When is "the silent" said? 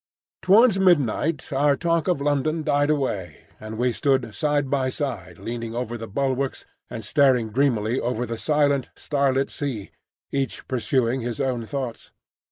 8.25-8.89